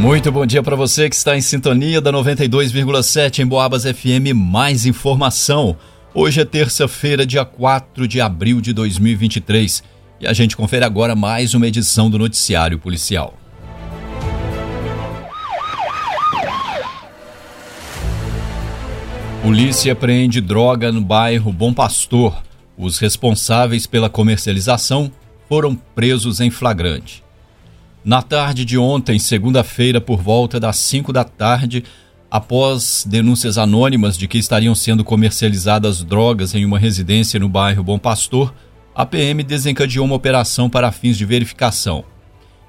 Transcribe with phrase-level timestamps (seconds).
[0.00, 4.34] Muito bom dia para você que está em sintonia da 92,7 em Boabas FM.
[4.34, 5.76] Mais informação.
[6.14, 9.84] Hoje é terça-feira, dia 4 de abril de 2023,
[10.18, 13.34] e a gente confere agora mais uma edição do Noticiário Policial.
[19.42, 22.42] Polícia apreende droga no bairro Bom Pastor.
[22.76, 25.12] Os responsáveis pela comercialização
[25.48, 27.21] foram presos em flagrante.
[28.04, 31.84] Na tarde de ontem, segunda-feira, por volta das 5 da tarde,
[32.28, 38.00] após denúncias anônimas de que estariam sendo comercializadas drogas em uma residência no bairro Bom
[38.00, 38.52] Pastor,
[38.92, 42.04] a PM desencadeou uma operação para fins de verificação.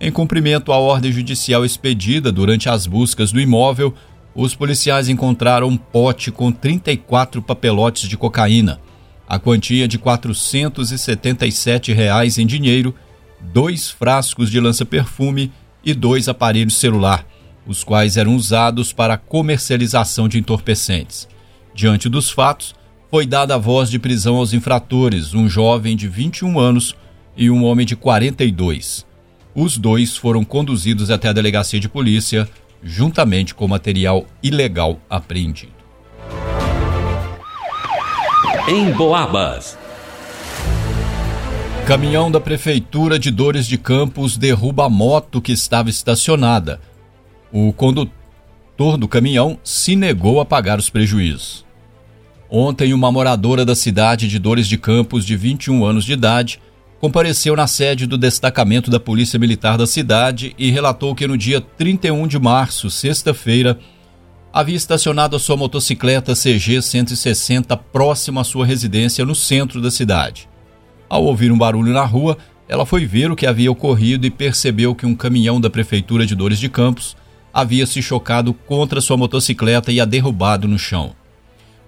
[0.00, 3.92] Em cumprimento à ordem judicial expedida durante as buscas do imóvel,
[4.34, 8.80] os policiais encontraram um pote com 34 papelotes de cocaína,
[9.28, 12.94] a quantia de 477 reais em dinheiro
[13.40, 15.52] dois frascos de lança-perfume
[15.84, 17.26] e dois aparelhos celular,
[17.66, 21.28] os quais eram usados para comercialização de entorpecentes.
[21.74, 22.74] Diante dos fatos,
[23.10, 26.94] foi dada a voz de prisão aos infratores, um jovem de 21 anos
[27.36, 29.06] e um homem de 42.
[29.54, 32.48] Os dois foram conduzidos até a delegacia de polícia,
[32.82, 35.72] juntamente com material ilegal apreendido.
[38.68, 39.78] Em Boabas.
[41.88, 46.82] Caminhão da Prefeitura de Dores de Campos derruba a moto que estava estacionada.
[47.50, 51.64] O condutor do caminhão se negou a pagar os prejuízos.
[52.50, 56.60] Ontem, uma moradora da cidade de Dores de Campos, de 21 anos de idade,
[57.00, 61.58] compareceu na sede do destacamento da Polícia Militar da cidade e relatou que no dia
[61.58, 63.78] 31 de março, sexta-feira,
[64.52, 70.50] havia estacionado a sua motocicleta CG 160 próximo à sua residência no centro da cidade.
[71.08, 72.36] Ao ouvir um barulho na rua,
[72.68, 76.34] ela foi ver o que havia ocorrido e percebeu que um caminhão da Prefeitura de
[76.34, 77.16] Dores de Campos
[77.52, 81.12] havia se chocado contra sua motocicleta e a derrubado no chão.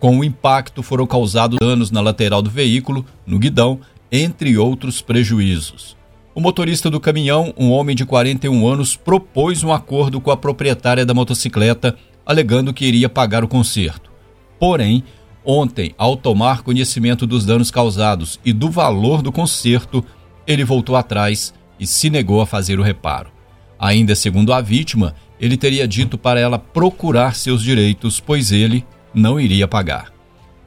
[0.00, 3.80] Com o impacto, foram causados danos na lateral do veículo, no guidão,
[4.10, 5.96] entre outros prejuízos.
[6.34, 11.06] O motorista do caminhão, um homem de 41 anos, propôs um acordo com a proprietária
[11.06, 14.10] da motocicleta, alegando que iria pagar o conserto.
[14.58, 15.04] Porém,
[15.44, 20.02] Ontem, ao tomar conhecimento dos danos causados e do valor do conserto,
[20.46, 23.30] ele voltou atrás e se negou a fazer o reparo.
[23.78, 29.38] Ainda segundo a vítima, ele teria dito para ela procurar seus direitos, pois ele não
[29.38, 30.12] iria pagar.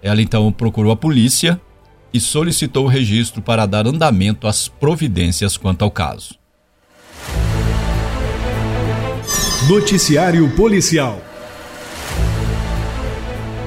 [0.01, 1.59] Ela então procurou a polícia
[2.13, 6.35] e solicitou o registro para dar andamento às providências quanto ao caso.
[9.67, 11.26] Noticiário Policial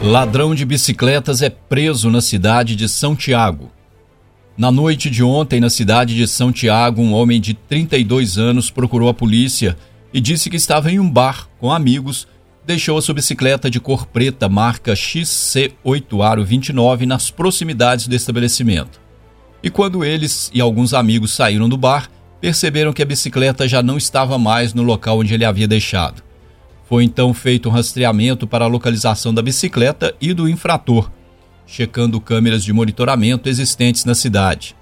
[0.02, 3.70] Ladrão de bicicletas é preso na cidade de São Tiago.
[4.56, 9.10] Na noite de ontem, na cidade de São Tiago, um homem de 32 anos procurou
[9.10, 9.76] a polícia
[10.12, 12.26] e disse que estava em um bar com amigos,
[12.66, 18.98] deixou a sua bicicleta de cor preta marca XC8 Aro 29 nas proximidades do estabelecimento.
[19.62, 22.10] E quando eles e alguns amigos saíram do bar,
[22.40, 26.29] perceberam que a bicicleta já não estava mais no local onde ele havia deixado.
[26.90, 31.08] Foi então feito um rastreamento para a localização da bicicleta e do infrator,
[31.64, 34.74] checando câmeras de monitoramento existentes na cidade.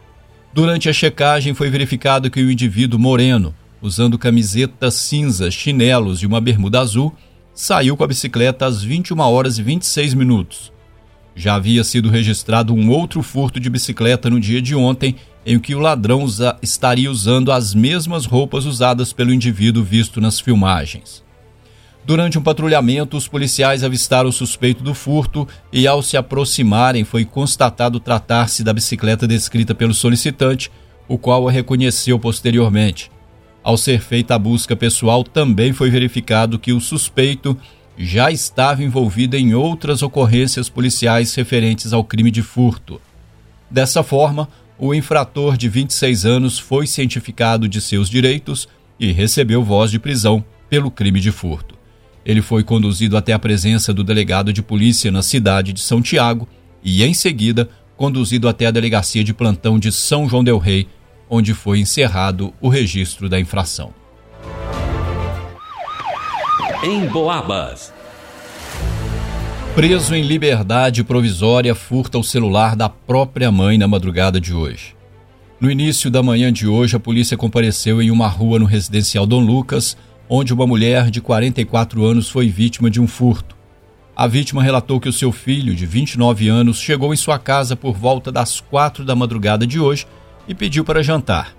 [0.54, 6.41] Durante a checagem foi verificado que o indivíduo moreno, usando camiseta cinza, chinelos e uma
[6.41, 7.14] bermuda azul,
[7.52, 10.72] saiu com a bicicleta às 21 horas e 26 minutos.
[11.36, 15.14] Já havia sido registrado um outro furto de bicicleta no dia de ontem,
[15.44, 20.40] em que o ladrão usa, estaria usando as mesmas roupas usadas pelo indivíduo visto nas
[20.40, 21.27] filmagens.
[22.08, 27.22] Durante um patrulhamento, os policiais avistaram o suspeito do furto e, ao se aproximarem, foi
[27.22, 30.70] constatado tratar-se da bicicleta descrita pelo solicitante,
[31.06, 33.10] o qual a reconheceu posteriormente.
[33.62, 37.54] Ao ser feita a busca pessoal, também foi verificado que o suspeito
[37.94, 42.98] já estava envolvido em outras ocorrências policiais referentes ao crime de furto.
[43.70, 44.48] Dessa forma,
[44.78, 48.66] o infrator de 26 anos foi cientificado de seus direitos
[48.98, 51.77] e recebeu voz de prisão pelo crime de furto.
[52.25, 56.49] Ele foi conduzido até a presença do delegado de polícia na cidade de São Tiago
[56.82, 60.87] e, em seguida, conduzido até a delegacia de plantão de São João Del Rei,
[61.29, 63.93] onde foi encerrado o registro da infração.
[66.82, 67.93] Em Boabas.
[69.75, 74.97] Preso em liberdade provisória, furta o celular da própria mãe na madrugada de hoje.
[75.61, 79.41] No início da manhã de hoje, a polícia compareceu em uma rua no residencial Dom
[79.41, 79.97] Lucas,
[80.28, 83.56] onde uma mulher de 44 anos foi vítima de um furto.
[84.14, 87.94] A vítima relatou que o seu filho, de 29 anos, chegou em sua casa por
[87.94, 90.06] volta das quatro da madrugada de hoje
[90.46, 91.54] e pediu para jantar.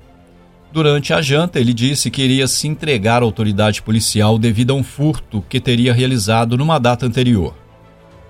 [0.72, 4.84] Durante a janta, ele disse que iria se entregar à autoridade policial devido a um
[4.84, 7.56] furto que teria realizado numa data anterior.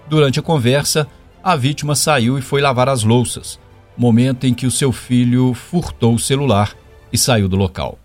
[0.08, 1.08] Durante a conversa,
[1.44, 3.60] a vítima saiu e foi lavar as louças,
[3.98, 6.74] momento em que o seu filho furtou o celular
[7.12, 8.00] e saiu do local.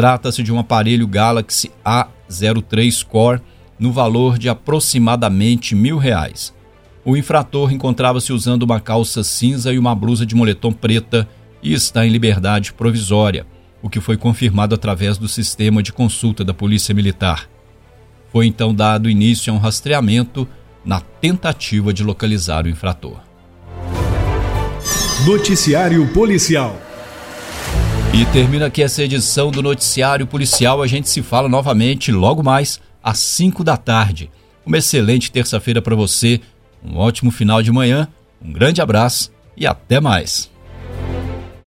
[0.00, 3.42] Trata-se de um aparelho Galaxy A03 Core
[3.78, 6.54] no valor de aproximadamente mil reais.
[7.04, 11.28] O infrator encontrava-se usando uma calça cinza e uma blusa de moletom preta
[11.62, 13.46] e está em liberdade provisória
[13.82, 17.46] o que foi confirmado através do sistema de consulta da Polícia Militar.
[18.32, 20.48] Foi então dado início a um rastreamento
[20.82, 23.20] na tentativa de localizar o infrator.
[25.26, 26.80] Noticiário Policial.
[28.12, 30.82] E termina aqui essa edição do Noticiário Policial.
[30.82, 34.28] A gente se fala novamente logo mais às 5 da tarde.
[34.66, 36.40] Uma excelente terça-feira para você,
[36.84, 38.08] um ótimo final de manhã,
[38.44, 40.49] um grande abraço e até mais.